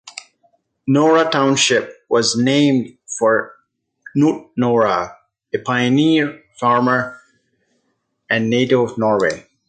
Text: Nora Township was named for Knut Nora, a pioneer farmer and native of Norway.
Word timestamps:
Nora 0.87 1.29
Township 1.29 1.97
was 2.09 2.35
named 2.35 2.97
for 3.19 3.53
Knut 4.17 4.49
Nora, 4.57 5.15
a 5.53 5.59
pioneer 5.59 6.41
farmer 6.59 7.21
and 8.27 8.49
native 8.49 8.79
of 8.79 8.97
Norway. 8.97 9.45